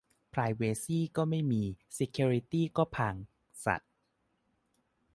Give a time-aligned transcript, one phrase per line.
[0.31, 1.63] "ไพรเวซี่ก็ไม่มี
[1.93, 3.15] เซเคียวริตี้ก็พัง
[3.65, 3.81] สัส"